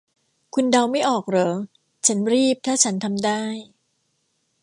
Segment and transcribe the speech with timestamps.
[0.53, 1.49] คุณเดาไม่ออกเหรอ
[2.07, 3.41] 'ฉันรีบถ้าฉันทำได้'